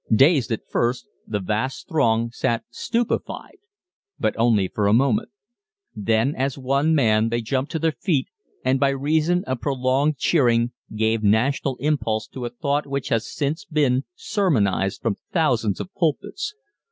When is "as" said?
6.35-6.57